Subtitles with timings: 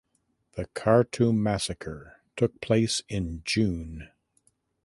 [0.53, 4.09] The Khartoum massacre took place in June.